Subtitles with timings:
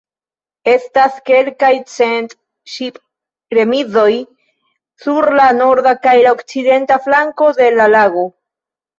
[0.71, 2.31] Estas kelkaj cent
[2.75, 4.07] ŝip-remizoj
[5.03, 8.25] sur la norda kaj okcidenta flankoj de la lago.